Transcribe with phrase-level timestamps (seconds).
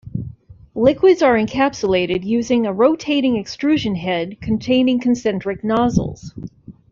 [0.73, 6.33] Liquids are encapsulated using a rotating extrusion head containing concentric nozzles.